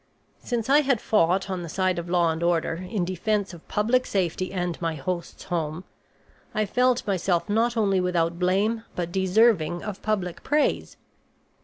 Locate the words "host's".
4.95-5.43